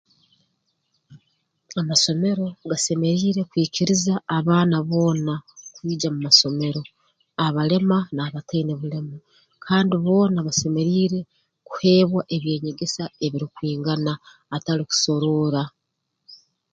Amasomero 1.81 2.45
gasemeriire 2.69 3.41
kwikiriza 3.49 4.13
abaana 4.37 4.75
boona 4.89 5.33
kwija 5.73 6.07
mu 6.13 6.19
masomero 6.27 6.81
abalema 7.45 7.97
n'abataine 8.15 8.73
bulema 8.79 9.17
kandi 9.65 9.93
boona 10.03 10.37
basemeriire 10.47 11.19
kuheebwa 11.67 12.21
eby'enyegesa 12.35 13.03
ebirukwingana 13.25 14.13
atali 14.55 14.83
kusoroora 14.89 15.61